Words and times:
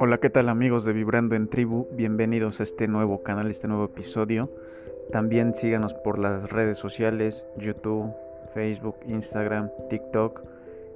Hola, 0.00 0.18
¿qué 0.18 0.28
tal 0.28 0.48
amigos 0.48 0.84
de 0.84 0.92
Vibrando 0.92 1.36
en 1.36 1.46
Tribu? 1.46 1.86
Bienvenidos 1.92 2.58
a 2.58 2.64
este 2.64 2.88
nuevo 2.88 3.22
canal, 3.22 3.48
este 3.48 3.68
nuevo 3.68 3.84
episodio. 3.84 4.50
También 5.12 5.54
síganos 5.54 5.94
por 5.94 6.18
las 6.18 6.50
redes 6.50 6.78
sociales, 6.78 7.46
YouTube, 7.56 8.12
Facebook, 8.54 8.96
Instagram, 9.06 9.70
TikTok 9.88 10.42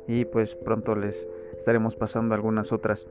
y 0.09 0.25
pues 0.25 0.57
pronto 0.57 0.97
les 0.97 1.29
estaremos 1.57 1.95
pasando 1.95 2.35
algunas 2.35 2.73
otras. 2.73 3.09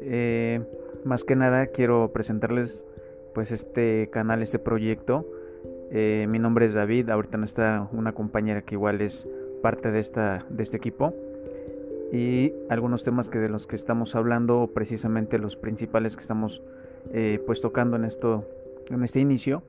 Eh, 0.00 0.62
más 1.04 1.22
que 1.24 1.36
nada 1.36 1.66
quiero 1.66 2.10
presentarles 2.14 2.86
pues 3.34 3.52
este 3.52 4.08
canal, 4.10 4.40
este 4.40 4.58
proyecto. 4.58 5.28
Eh, 5.90 6.26
mi 6.30 6.38
nombre 6.38 6.64
es 6.64 6.72
David, 6.72 7.10
ahorita 7.10 7.36
no 7.36 7.44
está 7.44 7.90
una 7.92 8.12
compañera 8.14 8.62
que 8.62 8.76
igual 8.76 9.02
es 9.02 9.28
parte 9.60 9.90
de, 9.90 9.98
esta, 9.98 10.46
de 10.48 10.62
este 10.62 10.78
equipo 10.78 11.14
y 12.12 12.52
algunos 12.68 13.04
temas 13.04 13.28
que 13.28 13.38
de 13.38 13.48
los 13.48 13.66
que 13.66 13.76
estamos 13.76 14.14
hablando, 14.14 14.70
precisamente 14.72 15.38
los 15.38 15.56
principales 15.56 16.16
que 16.16 16.22
estamos 16.22 16.62
eh, 17.12 17.42
pues 17.46 17.60
tocando 17.60 17.96
en 17.96 18.04
esto, 18.04 18.44
en 18.90 19.02
este 19.02 19.20
inicio, 19.20 19.62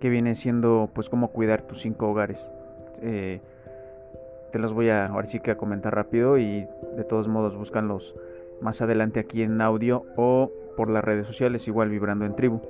que 0.00 0.08
viene 0.08 0.34
siendo 0.34 0.90
pues 0.94 1.08
cómo 1.08 1.28
cuidar 1.32 1.62
tus 1.62 1.82
cinco 1.82 2.08
hogares. 2.08 2.50
Eh, 3.00 3.40
te 4.52 4.58
los 4.58 4.72
voy 4.72 4.90
a 4.90 5.06
ahora 5.06 5.26
sí 5.26 5.40
que 5.40 5.50
a 5.50 5.56
comentar 5.56 5.94
rápido 5.94 6.38
y 6.38 6.66
de 6.96 7.04
todos 7.04 7.26
modos 7.26 7.56
búscanlos 7.56 8.14
más 8.60 8.82
adelante 8.82 9.18
aquí 9.20 9.42
en 9.42 9.60
audio 9.60 10.04
o 10.16 10.52
por 10.76 10.88
las 10.88 11.04
redes 11.04 11.26
sociales, 11.26 11.66
igual 11.68 11.88
vibrando 11.88 12.24
en 12.24 12.36
tribu. 12.36 12.60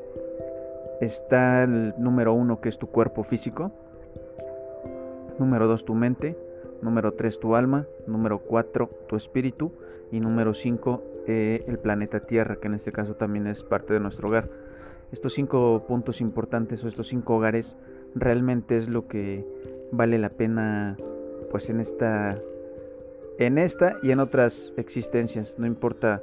Está 1.00 1.64
el 1.64 1.94
número 1.98 2.32
uno 2.32 2.60
que 2.60 2.68
es 2.68 2.78
tu 2.78 2.88
cuerpo 2.88 3.24
físico, 3.24 3.72
número 5.38 5.66
dos 5.66 5.84
tu 5.84 5.94
mente, 5.94 6.36
número 6.82 7.12
3 7.12 7.38
tu 7.40 7.56
alma, 7.56 7.86
número 8.06 8.40
4 8.40 8.90
tu 9.08 9.16
espíritu 9.16 9.72
y 10.10 10.20
número 10.20 10.52
5 10.52 11.12
eh, 11.26 11.64
el 11.68 11.78
planeta 11.78 12.20
Tierra, 12.20 12.56
que 12.56 12.66
en 12.66 12.74
este 12.74 12.90
caso 12.90 13.14
también 13.14 13.46
es 13.46 13.62
parte 13.62 13.94
de 13.94 14.00
nuestro 14.00 14.28
hogar. 14.28 14.50
Estos 15.12 15.34
cinco 15.34 15.84
puntos 15.86 16.20
importantes 16.20 16.82
o 16.82 16.88
estos 16.88 17.08
cinco 17.08 17.36
hogares 17.36 17.78
realmente 18.14 18.76
es 18.76 18.88
lo 18.88 19.06
que 19.06 19.46
vale 19.92 20.18
la 20.18 20.30
pena 20.30 20.96
pues 21.50 21.70
en 21.70 21.80
esta 21.80 22.36
en 23.38 23.58
esta 23.58 23.98
y 24.02 24.10
en 24.10 24.20
otras 24.20 24.74
existencias, 24.76 25.58
no 25.58 25.66
importa 25.66 26.22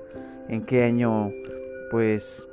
en 0.49 0.65
qué 0.65 0.83
año 0.83 1.31
pues 1.91 2.47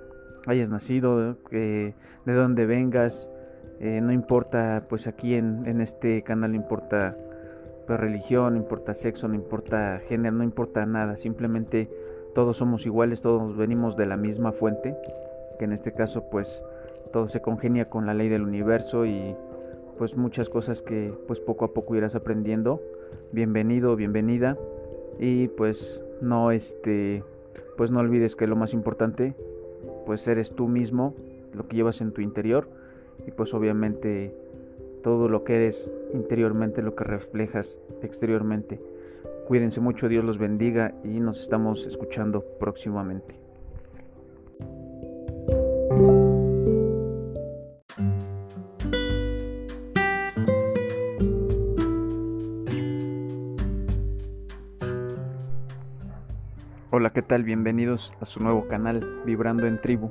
hayas 0.46 0.70
nacido, 0.70 1.36
de 1.50 1.94
dónde 2.24 2.66
vengas, 2.66 3.30
eh, 3.80 4.00
no 4.00 4.12
importa 4.12 4.86
pues 4.88 5.06
aquí 5.06 5.34
en, 5.34 5.66
en 5.66 5.80
este 5.80 6.22
canal 6.22 6.54
importa 6.54 7.16
pues, 7.86 8.00
religión, 8.00 8.54
no 8.54 8.58
importa 8.58 8.94
sexo, 8.94 9.28
no 9.28 9.34
importa 9.34 10.00
género, 10.00 10.36
no 10.36 10.44
importa 10.44 10.84
nada, 10.86 11.16
simplemente 11.16 11.88
todos 12.34 12.56
somos 12.56 12.84
iguales, 12.84 13.22
todos 13.22 13.56
venimos 13.56 13.96
de 13.96 14.06
la 14.06 14.16
misma 14.16 14.52
fuente, 14.52 14.96
que 15.58 15.64
en 15.64 15.72
este 15.72 15.92
caso 15.92 16.28
pues 16.30 16.64
todo 17.12 17.28
se 17.28 17.40
congenia 17.40 17.88
con 17.88 18.06
la 18.06 18.14
ley 18.14 18.28
del 18.28 18.42
universo 18.42 19.06
y 19.06 19.34
pues 19.98 20.16
muchas 20.16 20.48
cosas 20.48 20.82
que 20.82 21.14
pues 21.26 21.40
poco 21.40 21.64
a 21.64 21.72
poco 21.72 21.94
irás 21.96 22.14
aprendiendo. 22.14 22.82
Bienvenido, 23.32 23.96
bienvenida 23.96 24.58
y 25.18 25.48
pues 25.48 26.04
no 26.20 26.50
este 26.50 27.24
pues 27.76 27.90
no 27.90 28.00
olvides 28.00 28.36
que 28.36 28.46
lo 28.46 28.56
más 28.56 28.74
importante 28.74 29.34
pues 30.04 30.26
eres 30.28 30.52
tú 30.52 30.68
mismo, 30.68 31.14
lo 31.54 31.66
que 31.66 31.76
llevas 31.76 32.00
en 32.00 32.12
tu 32.12 32.20
interior 32.20 32.68
y 33.26 33.30
pues 33.30 33.54
obviamente 33.54 34.34
todo 35.02 35.28
lo 35.28 35.44
que 35.44 35.56
eres 35.56 35.92
interiormente, 36.12 36.82
lo 36.82 36.94
que 36.94 37.04
reflejas 37.04 37.80
exteriormente. 38.02 38.80
Cuídense 39.46 39.80
mucho, 39.80 40.08
Dios 40.08 40.24
los 40.24 40.38
bendiga 40.38 40.94
y 41.04 41.20
nos 41.20 41.40
estamos 41.40 41.86
escuchando 41.86 42.44
próximamente. 42.58 43.46
Hola, 56.90 57.12
¿qué 57.12 57.20
tal? 57.20 57.44
Bienvenidos 57.44 58.14
a 58.20 58.24
su 58.24 58.40
nuevo 58.40 58.68
canal, 58.68 59.22
Vibrando 59.26 59.66
en 59.66 59.80
Tribu. 59.80 60.10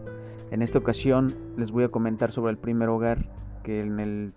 En 0.51 0.61
esta 0.61 0.77
ocasión 0.77 1.33
les 1.57 1.71
voy 1.71 1.83
a 1.83 1.89
comentar 1.89 2.31
sobre 2.31 2.51
el 2.51 2.57
primer 2.57 2.89
hogar 2.89 3.25
que 3.63 3.81
en 3.81 3.99
el 3.99 4.33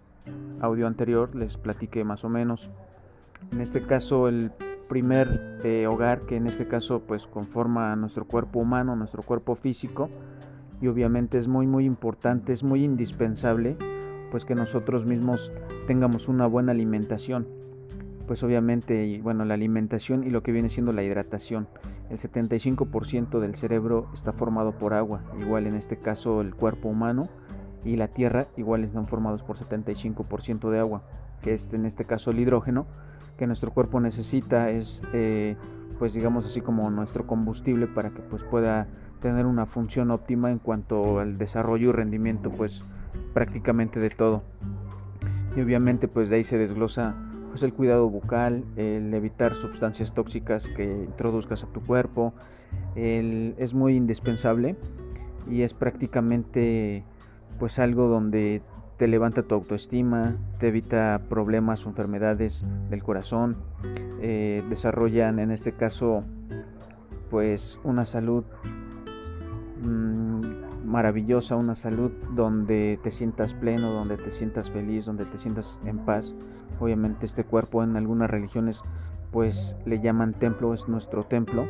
audio 0.60 0.86
anterior 0.86 1.34
les 1.34 1.56
platiqué 1.56 2.04
más 2.04 2.24
o 2.24 2.28
menos. 2.28 2.70
En 3.52 3.60
este 3.60 3.82
caso 3.82 4.28
el 4.28 4.50
primer 4.88 5.58
eh, 5.64 5.86
hogar 5.86 6.22
que 6.22 6.36
en 6.36 6.46
este 6.46 6.66
caso 6.66 7.02
pues 7.06 7.26
conforma 7.26 7.94
nuestro 7.96 8.24
cuerpo 8.24 8.60
humano, 8.60 8.96
nuestro 8.96 9.22
cuerpo 9.22 9.54
físico 9.54 10.08
y 10.80 10.88
obviamente 10.88 11.38
es 11.38 11.46
muy 11.46 11.66
muy 11.66 11.84
importante, 11.84 12.52
es 12.52 12.62
muy 12.62 12.84
indispensable 12.84 13.76
pues 14.30 14.44
que 14.44 14.54
nosotros 14.54 15.04
mismos 15.04 15.52
tengamos 15.86 16.28
una 16.28 16.46
buena 16.46 16.72
alimentación. 16.72 17.46
Pues 18.26 18.42
obviamente 18.42 19.06
y 19.06 19.20
bueno, 19.20 19.44
la 19.44 19.54
alimentación 19.54 20.24
y 20.24 20.30
lo 20.30 20.42
que 20.42 20.52
viene 20.52 20.68
siendo 20.68 20.92
la 20.92 21.02
hidratación. 21.02 21.66
El 22.10 22.18
75% 22.18 23.38
del 23.38 23.54
cerebro 23.54 24.08
está 24.14 24.32
formado 24.32 24.72
por 24.72 24.94
agua, 24.94 25.22
igual 25.40 25.66
en 25.66 25.74
este 25.74 25.98
caso 25.98 26.40
el 26.40 26.54
cuerpo 26.54 26.88
humano 26.88 27.28
y 27.84 27.96
la 27.96 28.08
Tierra 28.08 28.48
igual 28.56 28.84
están 28.84 29.06
formados 29.06 29.42
por 29.42 29.56
75% 29.56 30.70
de 30.70 30.78
agua, 30.78 31.02
que 31.42 31.54
es 31.54 31.72
en 31.72 31.86
este 31.86 32.04
caso 32.04 32.30
el 32.30 32.40
hidrógeno, 32.40 32.86
que 33.36 33.46
nuestro 33.46 33.72
cuerpo 33.72 34.00
necesita, 34.00 34.70
es 34.70 35.02
eh, 35.12 35.56
pues 35.98 36.14
digamos 36.14 36.46
así 36.46 36.60
como 36.60 36.90
nuestro 36.90 37.26
combustible 37.26 37.86
para 37.86 38.10
que 38.10 38.20
pues 38.20 38.42
pueda 38.42 38.86
tener 39.20 39.46
una 39.46 39.66
función 39.66 40.10
óptima 40.10 40.50
en 40.50 40.58
cuanto 40.58 41.18
al 41.18 41.38
desarrollo 41.38 41.90
y 41.90 41.92
rendimiento 41.92 42.50
pues 42.50 42.84
prácticamente 43.34 44.00
de 44.00 44.10
todo. 44.10 44.42
Y 45.56 45.60
obviamente 45.60 46.08
pues 46.08 46.30
de 46.30 46.36
ahí 46.36 46.44
se 46.44 46.58
desglosa 46.58 47.14
pues 47.50 47.62
el 47.62 47.72
cuidado 47.72 48.08
bucal, 48.08 48.64
el 48.76 49.12
evitar 49.14 49.54
sustancias 49.54 50.12
tóxicas 50.12 50.68
que 50.68 50.84
introduzcas 50.84 51.64
a 51.64 51.66
tu 51.68 51.80
cuerpo, 51.80 52.34
es 52.94 53.74
muy 53.74 53.96
indispensable 53.96 54.76
y 55.50 55.62
es 55.62 55.74
prácticamente 55.74 57.04
pues 57.58 57.78
algo 57.78 58.08
donde 58.08 58.62
te 58.98 59.06
levanta 59.06 59.44
tu 59.44 59.54
autoestima, 59.54 60.36
te 60.58 60.68
evita 60.68 61.22
problemas 61.28 61.86
o 61.86 61.88
enfermedades 61.88 62.66
del 62.90 63.02
corazón, 63.02 63.56
eh, 64.20 64.64
desarrollan 64.68 65.38
en 65.38 65.52
este 65.52 65.72
caso 65.72 66.24
pues 67.30 67.78
una 67.84 68.04
salud 68.04 68.44
mm, 69.82 70.84
maravillosa, 70.84 71.54
una 71.54 71.76
salud 71.76 72.10
donde 72.34 72.98
te 73.02 73.12
sientas 73.12 73.54
pleno, 73.54 73.92
donde 73.92 74.16
te 74.16 74.32
sientas 74.32 74.70
feliz, 74.70 75.04
donde 75.04 75.26
te 75.26 75.38
sientas 75.38 75.80
en 75.84 75.98
paz. 75.98 76.34
Obviamente 76.80 77.26
este 77.26 77.44
cuerpo 77.44 77.84
en 77.84 77.96
algunas 77.96 78.28
religiones 78.28 78.82
pues 79.30 79.76
le 79.86 80.00
llaman 80.00 80.32
templo, 80.34 80.74
es 80.74 80.88
nuestro 80.88 81.22
templo 81.22 81.66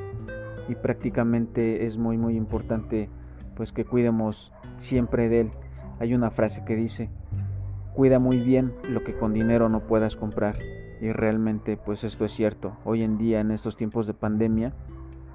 y 0.69 0.77
prácticamente 0.77 1.85
es 1.87 1.99
muy 1.99 2.17
muy 2.17 2.37
importante 2.37 3.11
pues 3.55 3.73
que 3.73 3.85
cuidemos 3.85 4.53
siempre 4.79 5.29
de 5.29 5.41
él 5.41 5.51
hay 6.01 6.15
una 6.15 6.31
frase 6.31 6.65
que 6.65 6.77
dice, 6.77 7.11
cuida 7.95 8.19
muy 8.19 8.39
bien 8.39 8.73
lo 8.89 9.03
que 9.03 9.17
con 9.17 9.33
dinero 9.33 9.69
no 9.69 9.81
puedas 9.81 10.17
comprar. 10.17 10.57
Y 11.01 11.13
realmente 11.13 11.77
pues 11.77 12.05
esto 12.05 12.25
es 12.25 12.33
cierto. 12.33 12.77
Hoy 12.85 13.03
en 13.03 13.19
día 13.19 13.41
en 13.41 13.51
estos 13.51 13.77
tiempos 13.77 14.07
de 14.07 14.15
pandemia 14.15 14.73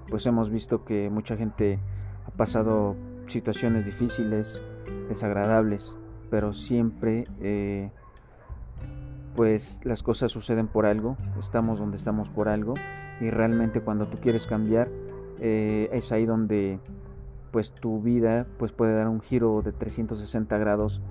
pues 0.09 0.25
hemos 0.25 0.50
visto 0.50 0.85
que 0.85 1.09
mucha 1.09 1.38
gente 1.38 1.79
ha 2.28 2.31
pasado 2.31 2.96
situaciones 3.28 3.85
difíciles, 3.85 4.62
desagradables, 5.09 5.97
pero 6.29 6.53
siempre 6.53 7.24
eh, 7.41 7.90
pues 9.35 9.81
las 9.84 10.03
cosas 10.03 10.31
suceden 10.31 10.68
por 10.68 10.85
algo, 10.85 11.18
estamos 11.40 11.80
donde 11.80 11.98
estamos 11.98 12.30
por 12.30 12.50
algo 12.50 12.74
y 13.19 13.30
realmente 13.30 13.81
cuando 13.81 14.07
tú 14.07 14.18
quieres 14.18 14.48
cambiar 14.48 14.89
eh, 15.39 15.89
es 15.92 16.12
ahí 16.12 16.25
donde 16.25 16.80
pues 17.54 17.72
tu 17.72 18.02
vida 18.02 18.48
pues 18.58 18.72
puede 18.72 18.96
dar 18.96 19.08
un 19.08 19.22
giro 19.22 19.62
de 19.62 19.72
360 19.72 20.58
grados 20.58 21.02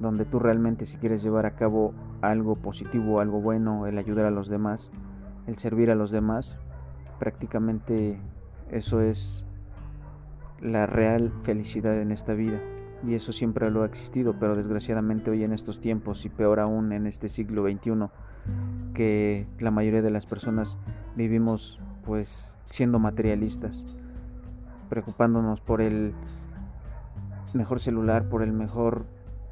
donde 0.00 0.24
tú 0.24 0.40
realmente 0.40 0.84
si 0.84 0.98
quieres 0.98 1.22
llevar 1.22 1.46
a 1.46 1.54
cabo 1.54 1.94
algo 2.22 2.56
positivo, 2.56 3.20
algo 3.20 3.40
bueno, 3.40 3.86
el 3.86 3.96
ayudar 3.96 4.26
a 4.26 4.32
los 4.32 4.48
demás, 4.48 4.90
el 5.46 5.56
servir 5.58 5.92
a 5.92 5.94
los 5.94 6.10
demás, 6.10 6.58
prácticamente 7.20 8.18
eso 8.72 9.00
es 9.00 9.46
la 10.60 10.86
real 10.86 11.32
felicidad 11.44 11.96
en 12.00 12.10
esta 12.10 12.34
vida. 12.34 12.60
Y 13.06 13.14
eso 13.14 13.32
siempre 13.32 13.70
lo 13.70 13.82
ha 13.82 13.86
existido, 13.86 14.34
pero 14.40 14.56
desgraciadamente 14.56 15.30
hoy 15.30 15.44
en 15.44 15.52
estos 15.52 15.80
tiempos 15.80 16.24
y 16.24 16.30
peor 16.30 16.58
aún 16.58 16.92
en 16.92 17.06
este 17.06 17.28
siglo 17.28 17.62
XXI, 17.62 18.08
que 18.94 19.46
la 19.60 19.70
mayoría 19.70 20.02
de 20.02 20.10
las 20.10 20.26
personas 20.26 20.78
vivimos 21.14 21.80
pues 22.04 22.58
siendo 22.64 22.98
materialistas 22.98 24.01
preocupándonos 24.92 25.62
por 25.62 25.80
el 25.80 26.12
mejor 27.54 27.80
celular, 27.80 28.28
por 28.28 28.42
el 28.42 28.52
mejor 28.52 29.06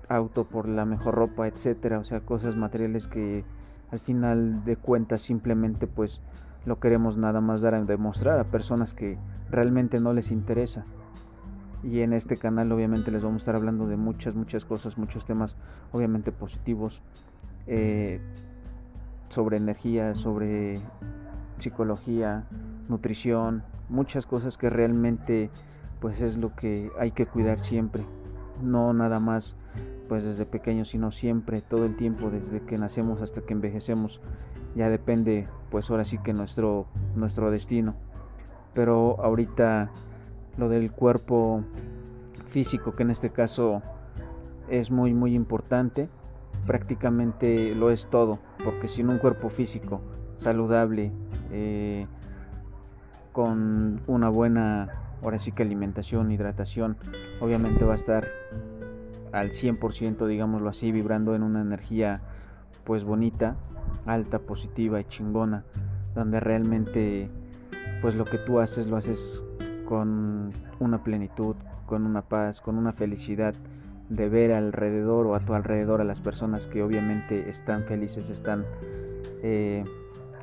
auto, 0.06 0.44
por 0.44 0.68
la 0.68 0.84
mejor 0.84 1.14
ropa, 1.14 1.48
etcétera, 1.48 1.98
o 1.98 2.04
sea, 2.04 2.20
cosas 2.20 2.56
materiales 2.56 3.08
que 3.08 3.42
al 3.90 4.00
final 4.00 4.66
de 4.66 4.76
cuentas 4.76 5.22
simplemente 5.22 5.86
pues 5.86 6.20
lo 6.66 6.78
queremos 6.78 7.16
nada 7.16 7.40
más 7.40 7.62
dar 7.62 7.74
a 7.74 7.82
demostrar 7.82 8.38
a 8.38 8.44
personas 8.44 8.92
que 8.92 9.16
realmente 9.50 9.98
no 9.98 10.12
les 10.12 10.30
interesa. 10.30 10.84
Y 11.82 12.00
en 12.00 12.12
este 12.12 12.36
canal 12.36 12.70
obviamente 12.70 13.10
les 13.10 13.22
vamos 13.22 13.36
a 13.36 13.42
estar 13.44 13.56
hablando 13.56 13.86
de 13.86 13.96
muchas, 13.96 14.34
muchas 14.34 14.66
cosas, 14.66 14.98
muchos 14.98 15.24
temas 15.24 15.56
obviamente 15.92 16.32
positivos, 16.32 17.00
eh, 17.66 18.20
sobre 19.30 19.56
energía, 19.56 20.14
sobre 20.14 20.78
psicología, 21.58 22.44
nutrición, 22.90 23.62
muchas 23.90 24.26
cosas 24.26 24.56
que 24.56 24.70
realmente 24.70 25.50
pues 26.00 26.20
es 26.22 26.38
lo 26.38 26.54
que 26.54 26.90
hay 26.98 27.10
que 27.10 27.26
cuidar 27.26 27.60
siempre. 27.60 28.02
No 28.62 28.92
nada 28.92 29.20
más 29.20 29.56
pues 30.08 30.24
desde 30.24 30.44
pequeños, 30.44 30.88
sino 30.88 31.12
siempre, 31.12 31.60
todo 31.60 31.84
el 31.84 31.96
tiempo, 31.96 32.30
desde 32.30 32.60
que 32.62 32.78
nacemos 32.78 33.22
hasta 33.22 33.42
que 33.42 33.52
envejecemos. 33.52 34.20
Ya 34.74 34.88
depende 34.88 35.46
pues 35.70 35.90
ahora 35.90 36.04
sí 36.04 36.18
que 36.18 36.32
nuestro, 36.32 36.86
nuestro 37.14 37.50
destino. 37.50 37.94
Pero 38.74 39.20
ahorita 39.20 39.90
lo 40.56 40.68
del 40.68 40.90
cuerpo 40.90 41.62
físico, 42.46 42.94
que 42.94 43.02
en 43.02 43.10
este 43.10 43.30
caso 43.30 43.82
es 44.68 44.90
muy 44.90 45.14
muy 45.14 45.34
importante, 45.34 46.08
prácticamente 46.66 47.74
lo 47.74 47.90
es 47.90 48.08
todo, 48.08 48.38
porque 48.64 48.88
sin 48.88 49.08
un 49.08 49.18
cuerpo 49.18 49.48
físico 49.48 50.00
saludable, 50.36 51.12
eh, 51.50 52.06
con 53.32 54.00
una 54.06 54.28
buena, 54.28 54.88
ahora 55.22 55.38
sí 55.38 55.52
que 55.52 55.62
alimentación, 55.62 56.30
hidratación, 56.30 56.96
obviamente 57.40 57.84
va 57.84 57.92
a 57.92 57.96
estar 57.96 58.26
al 59.32 59.50
100%, 59.50 60.26
digámoslo 60.26 60.68
así, 60.68 60.92
vibrando 60.92 61.34
en 61.34 61.42
una 61.42 61.60
energía 61.60 62.20
pues 62.84 63.04
bonita, 63.04 63.56
alta, 64.06 64.40
positiva 64.40 65.00
y 65.00 65.04
chingona, 65.04 65.64
donde 66.14 66.40
realmente 66.40 67.30
pues 68.02 68.14
lo 68.14 68.24
que 68.24 68.38
tú 68.38 68.60
haces 68.60 68.86
lo 68.86 68.96
haces 68.96 69.44
con 69.84 70.50
una 70.78 71.02
plenitud, 71.04 71.56
con 71.86 72.06
una 72.06 72.22
paz, 72.22 72.60
con 72.60 72.78
una 72.78 72.92
felicidad 72.92 73.54
de 74.08 74.28
ver 74.28 74.52
alrededor 74.52 75.26
o 75.26 75.34
a 75.34 75.40
tu 75.40 75.54
alrededor 75.54 76.00
a 76.00 76.04
las 76.04 76.20
personas 76.20 76.66
que 76.66 76.82
obviamente 76.82 77.48
están 77.48 77.84
felices, 77.84 78.28
están 78.30 78.64
eh, 79.42 79.84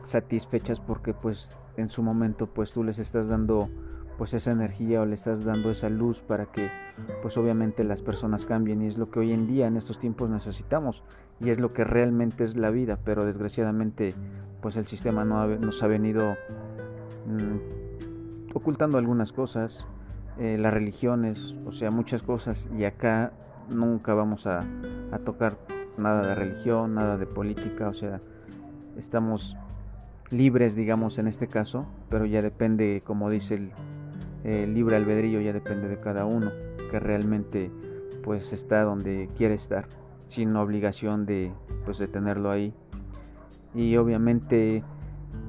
satisfechas 0.07 0.79
porque 0.79 1.13
pues 1.13 1.57
en 1.75 1.89
su 1.89 2.01
momento 2.01 2.47
pues 2.47 2.71
tú 2.71 2.83
les 2.83 2.97
estás 2.97 3.27
dando 3.27 3.69
pues 4.17 4.33
esa 4.33 4.51
energía 4.51 5.01
o 5.01 5.05
le 5.05 5.13
estás 5.13 5.43
dando 5.43 5.69
esa 5.69 5.89
luz 5.89 6.21
para 6.21 6.47
que 6.47 6.69
pues 7.21 7.37
obviamente 7.37 7.83
las 7.83 8.01
personas 8.01 8.45
cambien. 8.45 8.81
Y 8.81 8.87
es 8.87 8.97
lo 8.97 9.11
que 9.11 9.19
hoy 9.19 9.31
en 9.31 9.45
día 9.45 9.67
en 9.67 9.77
estos 9.77 9.99
tiempos 9.99 10.29
necesitamos. 10.29 11.03
Y 11.39 11.49
es 11.49 11.59
lo 11.59 11.71
que 11.71 11.83
realmente 11.83 12.43
es 12.43 12.55
la 12.55 12.71
vida. 12.71 12.97
Pero 13.03 13.25
desgraciadamente 13.25 14.15
pues 14.61 14.75
el 14.75 14.87
sistema 14.87 15.23
no 15.23 15.45
nos 15.45 15.83
ha 15.83 15.87
venido 15.87 16.35
mm, 17.27 18.55
ocultando 18.55 18.97
algunas 18.97 19.31
cosas 19.31 19.87
eh, 20.39 20.57
las 20.59 20.73
religiones 20.73 21.55
o 21.65 21.71
sea 21.71 21.91
muchas 21.91 22.23
cosas. 22.23 22.69
Y 22.75 22.85
acá 22.85 23.33
nunca 23.69 24.13
vamos 24.13 24.47
a, 24.47 24.59
tocar 25.25 25.57
nada 25.97 26.27
de 26.27 26.35
religión, 26.35 26.95
nada 26.95 27.17
de 27.17 27.25
política, 27.25 27.89
o 27.89 27.93
sea, 27.93 28.21
estamos 28.97 29.57
libres, 30.31 30.75
digamos, 30.75 31.19
en 31.19 31.27
este 31.27 31.47
caso, 31.47 31.85
pero 32.09 32.25
ya 32.25 32.41
depende, 32.41 33.01
como 33.05 33.29
dice 33.29 33.69
el, 34.43 34.73
libre 34.73 34.95
albedrío, 34.95 35.41
ya 35.41 35.53
depende 35.53 35.87
de 35.87 35.99
cada 35.99 36.25
uno, 36.25 36.51
que 36.89 36.99
realmente 36.99 37.71
pues 38.23 38.53
está 38.53 38.83
donde 38.83 39.29
quiere 39.37 39.53
estar, 39.53 39.87
sin 40.29 40.55
obligación 40.55 41.25
de 41.25 41.51
pues 41.85 41.97
de 41.97 42.07
tenerlo 42.07 42.51
ahí. 42.51 42.73
Y 43.73 43.95
obviamente 43.97 44.83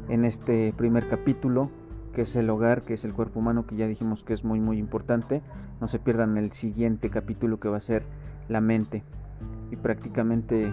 en 0.09 0.25
este 0.25 0.73
primer 0.77 1.09
capítulo, 1.09 1.71
que 2.13 2.23
es 2.23 2.35
el 2.37 2.51
hogar, 2.51 2.83
que 2.83 2.95
es 2.95 3.05
el 3.05 3.15
cuerpo 3.15 3.41
humano, 3.41 3.67
que 3.67 3.77
ya 3.77 3.87
dijimos 3.87 4.25
que 4.25 4.33
es 4.33 4.45
muy 4.45 4.61
muy 4.61 4.79
importante, 4.79 5.43
no 5.81 5.89
se 5.89 5.99
pierdan 5.99 6.37
el 6.37 6.53
siguiente 6.53 7.11
capítulo 7.11 7.61
que 7.61 7.69
va 7.69 7.77
a 7.77 7.81
ser 7.81 8.05
la 8.49 8.61
mente. 8.61 9.03
Y 9.71 9.77
prácticamente 9.77 10.73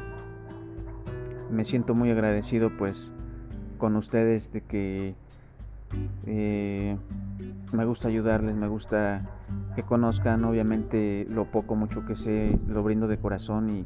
me 1.52 1.64
siento 1.64 1.94
muy 1.94 2.10
agradecido 2.10 2.72
pues 2.78 3.14
con 3.78 3.96
ustedes 3.96 4.52
de 4.52 4.62
que 4.62 5.16
eh, 6.26 6.98
me 7.72 7.86
gusta 7.86 8.08
ayudarles, 8.08 8.56
me 8.56 8.68
gusta 8.68 9.22
que 9.76 9.84
conozcan 9.84 10.44
obviamente 10.46 11.26
lo 11.30 11.46
poco, 11.46 11.76
mucho 11.76 12.06
que 12.06 12.16
sé, 12.16 12.58
lo 12.68 12.84
brindo 12.84 13.08
de 13.08 13.18
corazón 13.18 13.70
y 13.70 13.86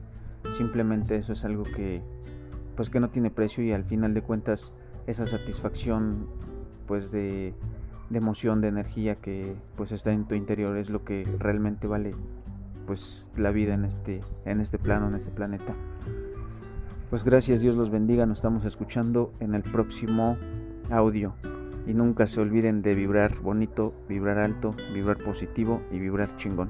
simplemente 0.55 1.17
eso 1.17 1.33
es 1.33 1.43
algo 1.45 1.63
que 1.63 2.01
pues 2.75 2.89
que 2.89 2.99
no 2.99 3.09
tiene 3.09 3.29
precio 3.29 3.63
y 3.63 3.73
al 3.73 3.83
final 3.83 4.13
de 4.13 4.21
cuentas 4.21 4.73
esa 5.07 5.25
satisfacción 5.25 6.27
pues 6.87 7.11
de 7.11 7.53
de 8.09 8.17
emoción, 8.17 8.61
de 8.61 8.69
energía 8.69 9.15
que 9.15 9.55
pues 9.75 9.91
está 9.91 10.11
en 10.11 10.25
tu 10.25 10.35
interior 10.35 10.77
es 10.77 10.89
lo 10.89 11.03
que 11.03 11.27
realmente 11.37 11.87
vale 11.87 12.15
pues 12.87 13.29
la 13.37 13.51
vida 13.51 13.73
en 13.73 13.85
este 13.85 14.21
en 14.45 14.61
este 14.61 14.79
plano, 14.79 15.09
en 15.09 15.15
este 15.15 15.29
planeta. 15.29 15.75
Pues 17.09 17.23
gracias, 17.23 17.59
Dios 17.59 17.73
los 17.73 17.89
bendiga, 17.89 18.27
nos 18.27 18.37
estamos 18.37 18.65
escuchando 18.65 19.33
en 19.39 19.55
el 19.55 19.63
próximo 19.63 20.37
audio. 20.91 21.33
Y 21.87 21.93
nunca 21.95 22.27
se 22.27 22.39
olviden 22.39 22.83
de 22.83 22.93
vibrar 22.93 23.39
bonito, 23.39 23.95
vibrar 24.07 24.37
alto, 24.37 24.75
vibrar 24.93 25.17
positivo 25.17 25.81
y 25.91 25.97
vibrar 25.97 26.29
chingón. 26.37 26.69